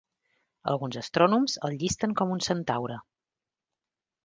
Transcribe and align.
Alguns 0.71 0.97
astrònoms 1.01 1.59
el 1.69 1.77
llisten 1.83 2.17
com 2.23 2.33
un 2.39 2.43
centaure. 2.49 3.01